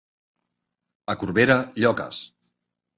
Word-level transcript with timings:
A 1.15 1.17
Corbera, 1.25 1.61
lloques. 1.85 2.27